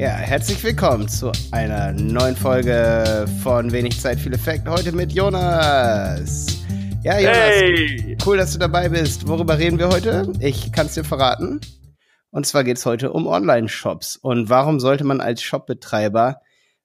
[0.00, 4.66] Ja, herzlich willkommen zu einer neuen Folge von Wenig Zeit, viel Effekt.
[4.66, 6.46] Heute mit Jonas.
[7.02, 8.16] Ja, Jonas, hey.
[8.24, 9.28] cool, dass du dabei bist.
[9.28, 10.32] Worüber reden wir heute?
[10.40, 11.60] Ich kann es dir verraten.
[12.30, 14.16] Und zwar geht es heute um Online-Shops.
[14.16, 16.40] Und warum sollte man als Shopbetreiber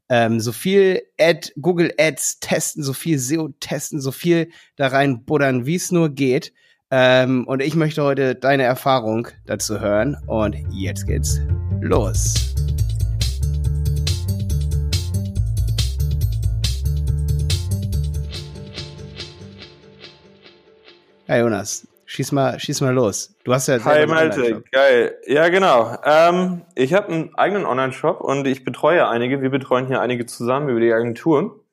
[0.09, 5.23] ähm, so viel Ad, Google Ads testen, so viel SEO testen, so viel da rein
[5.23, 6.52] buddern, wie es nur geht.
[6.91, 10.18] Ähm, und ich möchte heute deine Erfahrung dazu hören.
[10.27, 11.39] Und jetzt geht's
[11.79, 12.55] los.
[21.28, 23.36] Ja, Jonas, schieß mal, schieß mal los.
[23.43, 25.18] Du hast ja Hi Malte, geil.
[25.25, 25.98] Ja, genau.
[26.04, 29.42] Ähm, ich habe einen eigenen Online-Shop und ich betreue einige.
[29.42, 31.65] Wir betreuen hier einige zusammen über die Agentur.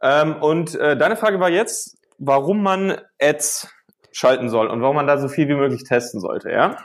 [0.00, 3.68] Ähm, und äh, deine Frage war jetzt, warum man Ads
[4.10, 6.76] schalten soll und warum man da so viel wie möglich testen sollte, ja?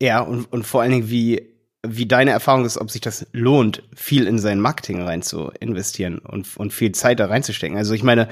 [0.00, 3.82] Ja, und, und vor allen Dingen, wie, wie deine Erfahrung ist, ob sich das lohnt,
[3.94, 7.76] viel in sein Marketing rein zu investieren und, und viel Zeit da reinzustecken.
[7.76, 8.28] Also ich meine,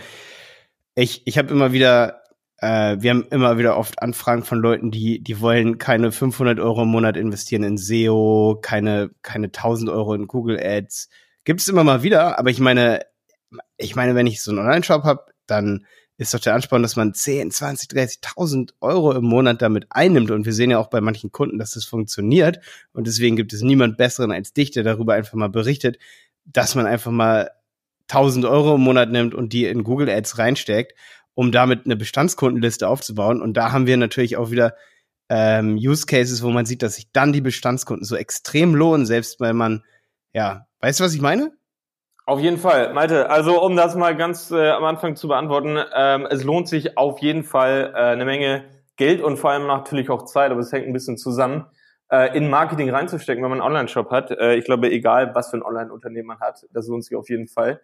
[0.94, 2.21] ich, ich habe immer wieder
[2.62, 6.82] äh, wir haben immer wieder oft Anfragen von Leuten, die, die wollen keine 500 Euro
[6.82, 11.08] im Monat investieren in SEO, keine, keine 1000 Euro in Google Ads.
[11.44, 13.00] Gibt es immer mal wieder, aber ich meine,
[13.78, 15.84] ich meine, wenn ich so einen Online-Shop habe, dann
[16.18, 20.30] ist doch der Ansporn, dass man 10, 20, 30.000 Euro im Monat damit einnimmt.
[20.30, 22.60] Und wir sehen ja auch bei manchen Kunden, dass das funktioniert.
[22.92, 25.98] Und deswegen gibt es niemand Besseren als dich, der darüber einfach mal berichtet,
[26.44, 27.50] dass man einfach mal
[28.08, 30.94] 1000 Euro im Monat nimmt und die in Google Ads reinsteckt
[31.34, 33.40] um damit eine Bestandskundenliste aufzubauen.
[33.40, 34.74] Und da haben wir natürlich auch wieder
[35.28, 39.40] ähm, Use Cases, wo man sieht, dass sich dann die Bestandskunden so extrem lohnen, selbst
[39.40, 39.82] weil man,
[40.32, 41.52] ja, weißt du, was ich meine?
[42.24, 43.30] Auf jeden Fall, Malte.
[43.30, 47.18] Also um das mal ganz äh, am Anfang zu beantworten, ähm, es lohnt sich auf
[47.18, 48.64] jeden Fall äh, eine Menge
[48.96, 51.66] Geld und vor allem natürlich auch Zeit, aber es hängt ein bisschen zusammen,
[52.10, 54.30] äh, in Marketing reinzustecken, wenn man einen Online-Shop hat.
[54.30, 57.48] Äh, ich glaube, egal was für ein Online-Unternehmen man hat, das lohnt sich auf jeden
[57.48, 57.80] Fall.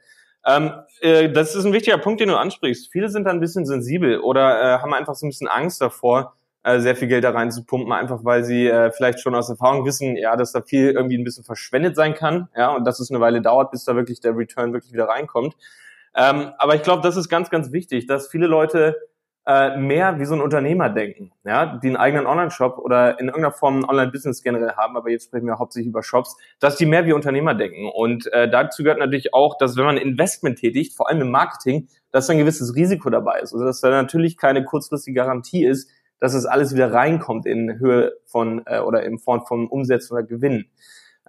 [0.47, 2.91] Ähm, äh, das ist ein wichtiger Punkt, den du ansprichst.
[2.91, 6.35] Viele sind da ein bisschen sensibel oder äh, haben einfach so ein bisschen Angst davor,
[6.63, 10.17] äh, sehr viel Geld da reinzupumpen, einfach weil sie äh, vielleicht schon aus Erfahrung wissen,
[10.17, 13.21] ja, dass da viel irgendwie ein bisschen verschwendet sein kann, ja, und dass es eine
[13.21, 15.55] Weile dauert, bis da wirklich der Return wirklich wieder reinkommt.
[16.15, 18.97] Ähm, aber ich glaube, das ist ganz, ganz wichtig, dass viele Leute
[19.49, 23.51] äh, mehr wie so ein Unternehmer denken, ja, die einen eigenen Online-Shop oder in irgendeiner
[23.51, 27.07] Form ein Online-Business generell haben, aber jetzt sprechen wir hauptsächlich über Shops, dass die mehr
[27.07, 27.89] wie Unternehmer denken.
[27.89, 31.89] Und äh, dazu gehört natürlich auch, dass wenn man Investment tätigt, vor allem im Marketing,
[32.13, 33.55] dass ein gewisses Risiko dabei ist.
[33.55, 38.13] Also dass da natürlich keine kurzfristige Garantie ist, dass es alles wieder reinkommt in Höhe
[38.27, 40.67] von äh, oder in Form von Umsätzen oder Gewinnen.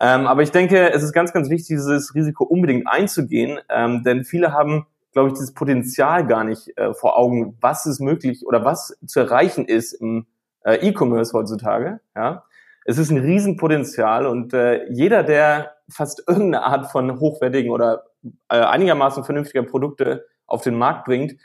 [0.01, 4.25] Ähm, aber ich denke, es ist ganz, ganz wichtig, dieses Risiko unbedingt einzugehen, ähm, denn
[4.25, 4.87] viele haben
[5.19, 9.19] glaube ich, dieses Potenzial gar nicht äh, vor Augen, was ist möglich oder was zu
[9.19, 10.27] erreichen ist im
[10.63, 11.99] äh, E-Commerce heutzutage.
[12.15, 12.43] Ja,
[12.85, 18.05] es ist ein Riesenpotenzial und äh, jeder, der fast irgendeine Art von hochwertigen oder
[18.49, 21.35] äh, einigermaßen vernünftiger Produkte auf den Markt bringt,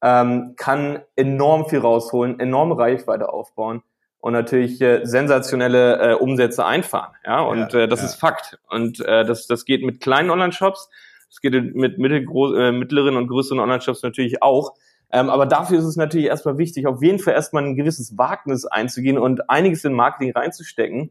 [0.00, 3.82] ähm, kann enorm viel rausholen, enorme Reichweite aufbauen
[4.20, 7.14] und natürlich äh, sensationelle äh, Umsätze einfahren.
[7.24, 8.06] Ja, und ja, äh, das ja.
[8.06, 8.58] ist Fakt.
[8.68, 10.88] Und äh, das, das geht mit kleinen Online-Shops,
[11.34, 14.74] es geht mit mittelgroß, äh, mittleren und größeren Online-Shops natürlich auch.
[15.12, 18.64] Ähm, aber dafür ist es natürlich erstmal wichtig, auf jeden Fall erstmal ein gewisses Wagnis
[18.66, 21.10] einzugehen und einiges in Marketing reinzustecken.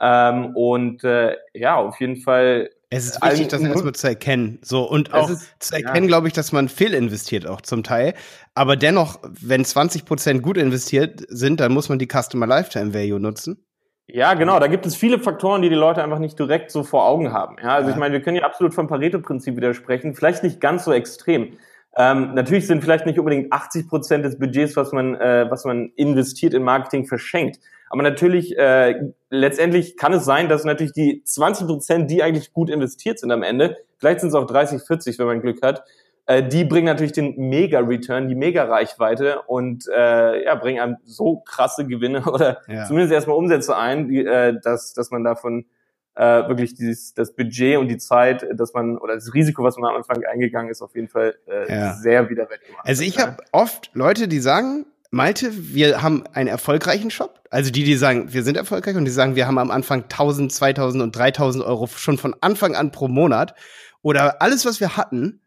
[0.00, 2.70] Ähm, und äh, ja, auf jeden Fall.
[2.90, 4.58] Es ist wichtig, das erstmal zu erkennen.
[4.62, 6.08] So, und auch ist, zu erkennen, ja.
[6.08, 8.14] glaube ich, dass man viel investiert auch zum Teil.
[8.54, 13.20] Aber dennoch, wenn 20 Prozent gut investiert sind, dann muss man die Customer Lifetime Value
[13.20, 13.64] nutzen.
[14.12, 14.58] Ja, genau.
[14.58, 17.56] Da gibt es viele Faktoren, die die Leute einfach nicht direkt so vor Augen haben.
[17.62, 20.14] Ja, also ich meine, wir können ja absolut vom Pareto-Prinzip widersprechen.
[20.14, 21.58] Vielleicht nicht ganz so extrem.
[21.96, 25.92] Ähm, natürlich sind vielleicht nicht unbedingt 80 Prozent des Budgets, was man, äh, was man
[25.96, 27.58] investiert in Marketing, verschenkt.
[27.88, 28.94] Aber natürlich, äh,
[29.30, 33.42] letztendlich kann es sein, dass natürlich die 20 Prozent, die eigentlich gut investiert sind am
[33.42, 35.82] Ende, vielleicht sind es auch 30, 40, wenn man Glück hat,
[36.26, 41.86] äh, die bringen natürlich den Mega-Return, die Mega-Reichweite und äh, ja, bringen einem so krasse
[41.86, 42.84] Gewinne oder ja.
[42.84, 45.66] zumindest erstmal Umsätze ein, die, äh, dass, dass man davon
[46.14, 49.90] äh, wirklich dieses, das Budget und die Zeit, dass man oder das Risiko, was man
[49.90, 51.94] am Anfang eingegangen ist, auf jeden Fall äh, ja.
[51.94, 52.86] sehr wieder wettgemacht.
[52.86, 57.40] Also ich habe oft Leute, die sagen, Malte, wir haben einen erfolgreichen Shop.
[57.50, 60.52] Also die, die sagen, wir sind erfolgreich und die sagen, wir haben am Anfang 1000,
[60.52, 63.54] 2000 und 3000 Euro schon von Anfang an pro Monat.
[64.02, 65.40] Oder alles, was wir hatten,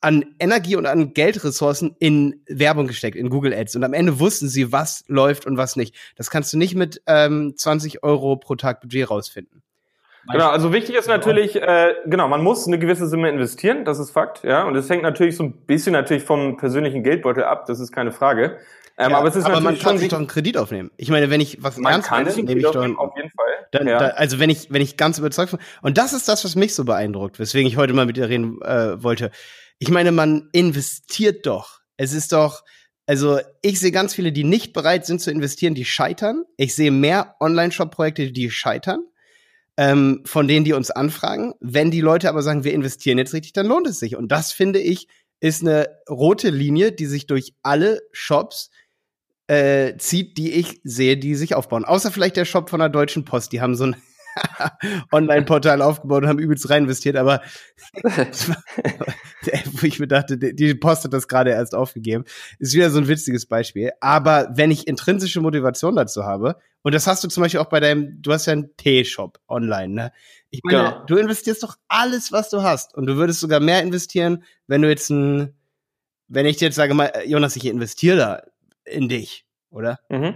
[0.00, 3.76] an Energie und an Geldressourcen in Werbung gesteckt, in Google Ads.
[3.76, 5.94] Und am Ende wussten sie, was läuft und was nicht.
[6.16, 9.62] Das kannst du nicht mit ähm, 20 Euro pro Tag Budget rausfinden.
[10.30, 14.10] Genau, also wichtig ist natürlich, äh, genau, man muss eine gewisse Summe investieren, das ist
[14.10, 14.64] Fakt, ja.
[14.64, 18.12] Und es hängt natürlich so ein bisschen natürlich vom persönlichen Geldbeutel ab, das ist keine
[18.12, 18.58] Frage.
[18.98, 20.90] Ähm, ja, aber es ist aber man kann sich doch einen Kredit aufnehmen.
[20.96, 23.46] Ich meine, wenn ich was man ernst kann nehme, ich doch auf jeden Fall.
[23.70, 23.98] Dann, ja.
[23.98, 26.74] da, also wenn ich wenn ich ganz überzeugt bin und das ist das, was mich
[26.74, 29.30] so beeindruckt, weswegen ich heute mal mit dir reden äh, wollte.
[29.78, 31.80] Ich meine, man investiert doch.
[31.96, 32.62] Es ist doch
[33.08, 36.44] also ich sehe ganz viele, die nicht bereit sind zu investieren, die scheitern.
[36.58, 39.00] Ich sehe mehr Online-Shop-Projekte, die scheitern,
[39.78, 41.54] ähm, von denen, die uns anfragen.
[41.58, 44.14] Wenn die Leute aber sagen, wir investieren jetzt richtig, dann lohnt es sich.
[44.14, 45.08] Und das finde ich
[45.40, 48.68] ist eine rote Linie, die sich durch alle Shops
[49.46, 51.86] äh, zieht, die ich sehe, die sich aufbauen.
[51.86, 53.52] Außer vielleicht der Shop von der Deutschen Post.
[53.52, 53.96] Die haben so ein
[55.12, 57.42] Online-Portal aufgebaut und haben übelst rein investiert, aber
[59.72, 62.24] wo ich mir dachte, die Post hat das gerade erst aufgegeben,
[62.58, 63.90] ist wieder so ein witziges Beispiel.
[64.00, 67.80] Aber wenn ich intrinsische Motivation dazu habe, und das hast du zum Beispiel auch bei
[67.80, 70.12] deinem, du hast ja einen T-Shop online, ne?
[70.50, 71.04] Ich meine, ja.
[71.06, 72.94] du investierst doch alles, was du hast.
[72.94, 75.54] Und du würdest sogar mehr investieren, wenn du jetzt ein,
[76.28, 78.42] wenn ich dir jetzt sage mal, Jonas, ich investiere da
[78.84, 80.00] in dich, oder?
[80.08, 80.34] Mhm.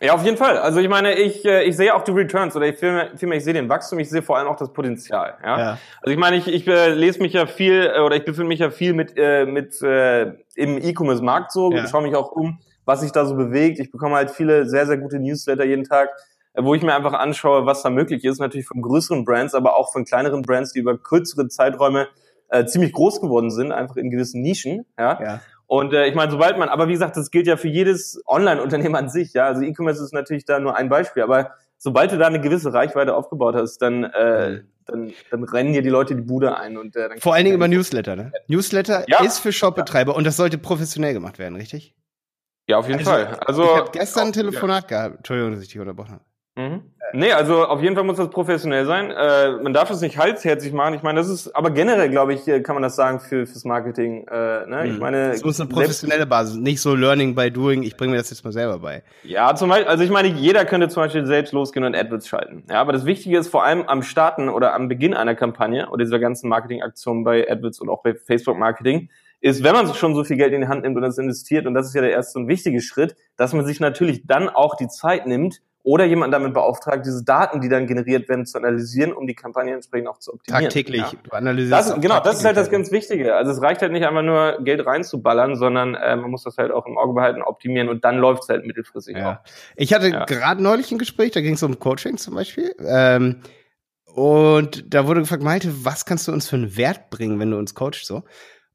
[0.00, 0.58] Ja, auf jeden Fall.
[0.58, 3.44] Also ich meine, ich, äh, ich sehe auch die Returns oder ich vielmehr, vielmehr ich
[3.44, 5.38] sehe den Wachstum, ich sehe vor allem auch das Potenzial.
[5.42, 5.58] Ja?
[5.58, 5.78] ja.
[6.02, 8.58] Also ich meine, ich, ich äh, lese mich ja viel äh, oder ich befinde mich
[8.58, 11.86] ja viel mit, äh, mit äh, im E-Commerce-Markt so, ja.
[11.86, 13.78] schaue mich auch um, was sich da so bewegt.
[13.78, 16.10] Ich bekomme halt viele sehr, sehr gute Newsletter jeden Tag,
[16.52, 19.76] äh, wo ich mir einfach anschaue, was da möglich ist, natürlich von größeren Brands, aber
[19.76, 22.08] auch von kleineren Brands, die über kürzere Zeiträume
[22.50, 24.84] äh, ziemlich groß geworden sind, einfach in gewissen Nischen.
[24.98, 25.22] Ja.
[25.22, 25.40] ja.
[25.70, 28.96] Und äh, ich meine, sobald man, aber wie gesagt, das gilt ja für jedes Online-Unternehmen
[28.96, 29.46] an sich, ja.
[29.46, 33.14] Also E-Commerce ist natürlich da nur ein Beispiel, aber sobald du da eine gewisse Reichweite
[33.14, 34.68] aufgebaut hast, dann, äh, mhm.
[34.86, 37.54] dann, dann rennen dir die Leute die Bude ein und äh, dann vor allen Dingen
[37.54, 38.32] über Newsletter, ne?
[38.48, 39.22] Newsletter ja.
[39.22, 40.18] ist für Shopbetreiber ja.
[40.18, 41.94] und das sollte professionell gemacht werden, richtig?
[42.66, 43.38] Ja, auf jeden also, Fall.
[43.46, 44.96] Also ich habe gestern ein Telefonat ja.
[45.04, 45.16] gehabt.
[45.18, 46.24] Entschuldigung, dass ich dich unterbrochen habe.
[46.56, 46.82] Mhm.
[47.12, 49.10] Nee, also auf jeden Fall muss das professionell sein.
[49.10, 50.94] Äh, man darf es nicht halsherzig machen.
[50.94, 54.26] Ich meine, das ist, aber generell, glaube ich, kann man das sagen für fürs Marketing.
[54.28, 54.86] Äh, ne?
[54.86, 54.98] Ich mhm.
[54.98, 57.82] meine, es muss eine professionelle Basis, nicht so Learning by Doing.
[57.82, 59.02] Ich bringe mir das jetzt mal selber bei.
[59.22, 62.64] Ja, zum Beispiel, also ich meine, jeder könnte zum Beispiel selbst losgehen und AdWords schalten.
[62.68, 66.04] Ja, aber das Wichtige ist vor allem am Starten oder am Beginn einer Kampagne oder
[66.04, 69.08] dieser ganzen Marketingaktion bei AdWords und auch bei Facebook Marketing
[69.40, 71.74] ist, wenn man schon so viel Geld in die Hand nimmt und das investiert, und
[71.74, 74.88] das ist ja der erste und wichtige Schritt, dass man sich natürlich dann auch die
[74.88, 79.26] Zeit nimmt, oder jemand damit beauftragt, diese Daten, die dann generiert werden, zu analysieren, um
[79.26, 80.64] die Kampagne entsprechend auch zu optimieren.
[80.64, 81.00] Tagtäglich.
[81.00, 81.12] Ja.
[81.22, 83.34] Du analysierst das, genau, das ist halt das ganz Wichtige.
[83.34, 86.70] Also es reicht halt nicht einfach nur Geld reinzuballern, sondern äh, man muss das halt
[86.70, 89.32] auch im Auge behalten, optimieren und dann läuft es halt mittelfristig ja.
[89.32, 89.50] auch.
[89.76, 90.24] Ich hatte ja.
[90.26, 92.74] gerade neulich ein Gespräch, da ging es um Coaching zum Beispiel.
[92.84, 93.40] Ähm,
[94.04, 97.56] und da wurde gefragt, Malte, was kannst du uns für einen Wert bringen, wenn du
[97.56, 98.24] uns coachst so?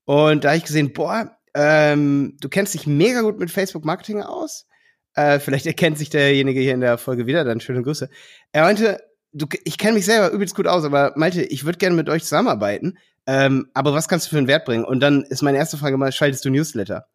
[0.06, 4.22] Und da habe ich gesehen, boah, ähm, du kennst dich mega gut mit Facebook Marketing
[4.22, 4.66] aus
[5.15, 8.09] äh, vielleicht erkennt sich derjenige hier in der Folge wieder, dann schöne Grüße.
[8.51, 9.00] Er meinte,
[9.33, 12.23] du, ich kenne mich selber übelst gut aus, aber Malte, ich würde gerne mit euch
[12.23, 12.97] zusammenarbeiten.
[13.27, 14.85] Ähm, aber was kannst du für einen Wert bringen?
[14.85, 17.07] Und dann ist meine erste Frage mal, schaltest du Newsletter?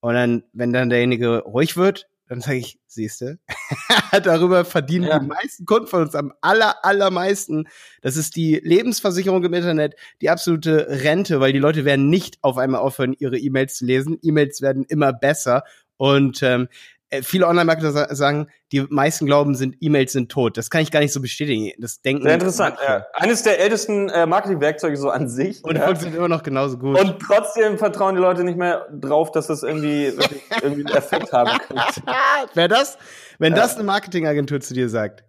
[0.00, 3.38] Und dann, wenn dann derjenige ruhig wird, dann sage ich, siehste,
[4.22, 5.18] darüber verdienen ja.
[5.18, 7.68] die meisten Kunden von uns am aller, allermeisten.
[8.02, 12.58] Das ist die Lebensversicherung im Internet, die absolute Rente, weil die Leute werden nicht auf
[12.58, 14.18] einmal aufhören, ihre E-Mails zu lesen.
[14.22, 15.64] E-Mails werden immer besser.
[15.96, 20.56] Und ähm, äh, viele Online-Marketer sagen, die meisten glauben, sind E-Mails sind tot.
[20.56, 21.72] Das kann ich gar nicht so bestätigen.
[21.78, 22.22] Das denken.
[22.22, 22.76] Sehr interessant.
[22.86, 23.06] Ja.
[23.14, 25.64] Eines der ältesten äh, Marketing-Werkzeuge so an sich.
[25.64, 25.86] Und ja.
[25.86, 27.00] funktioniert immer noch genauso gut.
[27.00, 30.06] Und trotzdem vertrauen die Leute nicht mehr drauf, dass das irgendwie,
[30.62, 32.02] irgendwie einen Effekt haben könnte.
[32.54, 32.98] Wäre das,
[33.38, 33.60] wenn ja.
[33.60, 35.24] das eine Marketingagentur zu dir sagt?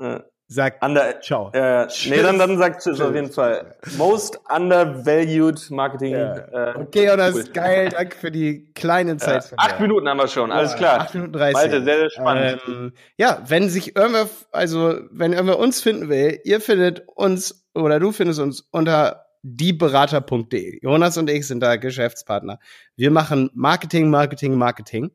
[0.00, 0.24] Ja.
[0.46, 1.50] Sagt Under, ciao.
[1.54, 3.76] Äh, nee, dann, dann sagt tschüss auf jeden Fall.
[3.96, 6.12] Most undervalued Marketing.
[6.12, 6.36] Ja.
[6.36, 7.40] Äh, okay, und das cool.
[7.40, 7.88] ist geil.
[7.88, 9.50] Danke für die kleinen Zeit.
[9.50, 11.00] Ja, acht Minuten haben wir schon, alles klar.
[11.00, 11.54] Acht Minuten dreißig.
[11.54, 12.60] Malte, sehr, sehr spannend.
[12.68, 17.98] Ähm, ja, wenn sich irgendwer, also wenn irgendwer uns finden will, ihr findet uns oder
[17.98, 20.80] du findest uns unter dieberater.de.
[20.82, 22.58] Jonas und ich sind da Geschäftspartner.
[22.96, 25.10] Wir machen Marketing, Marketing, Marketing.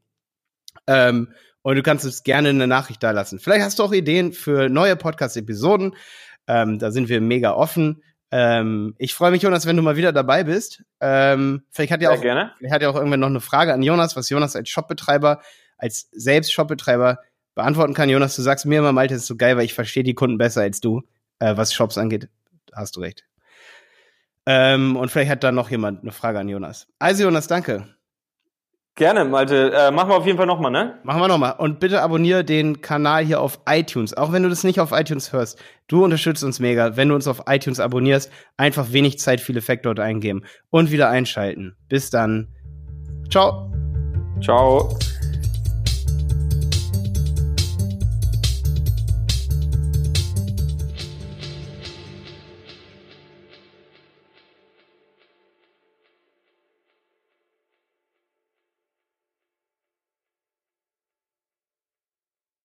[0.88, 3.40] Ähm, und du kannst uns gerne eine Nachricht da lassen.
[3.40, 5.96] Vielleicht hast du auch Ideen für neue Podcast-Episoden.
[6.48, 8.04] Ähm, da sind wir mega offen.
[8.32, 10.84] Ähm, ich freue mich, Jonas, wenn du mal wieder dabei bist.
[11.00, 12.54] Ähm, vielleicht hat ja auch, gerne.
[12.58, 15.42] vielleicht hat ja auch irgendwann noch eine Frage an Jonas, was Jonas als Shopbetreiber,
[15.78, 17.20] als selbst Shopbetreiber
[17.56, 18.10] beantworten kann.
[18.10, 20.38] Jonas, du sagst mir immer, Malte, das ist so geil, weil ich verstehe die Kunden
[20.38, 21.02] besser als du,
[21.40, 22.30] äh, was Shops angeht.
[22.74, 23.26] Hast du recht.
[24.46, 26.88] Ähm, und vielleicht hat da noch jemand eine Frage an Jonas.
[27.00, 27.88] Also, Jonas, danke.
[28.96, 29.72] Gerne, Malte.
[29.72, 31.00] Äh, machen wir auf jeden Fall nochmal, ne?
[31.04, 31.56] Machen wir nochmal.
[31.58, 34.14] Und bitte abonniere den Kanal hier auf iTunes.
[34.14, 35.58] Auch wenn du das nicht auf iTunes hörst.
[35.88, 36.98] Du unterstützt uns mega.
[36.98, 40.44] Wenn du uns auf iTunes abonnierst, einfach wenig Zeit, viel Effekt dort eingeben.
[40.70, 41.78] Und wieder einschalten.
[41.88, 42.50] Bis dann.
[43.30, 43.72] Ciao.
[44.42, 44.98] Ciao.